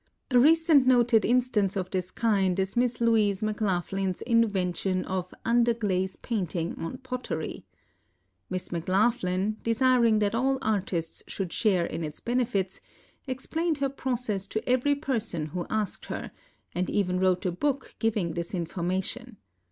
[0.31, 6.15] A re cent noted instance of this kind is Miss Louise McLaughlin's invention of underglaze
[6.23, 7.67] painting on pottery.
[8.49, 12.81] Miss McLaughlin, desiring that all artists should share in its benefits,
[13.27, 16.31] explained her process to every person who asked her,
[16.73, 19.37] and even wrote a book giving this information.